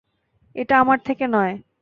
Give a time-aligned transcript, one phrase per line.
[0.55, 1.53] এটা আমার থেকে নয়।